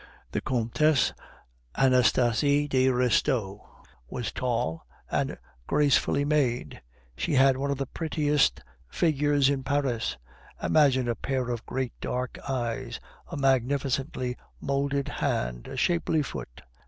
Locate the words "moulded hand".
14.59-15.67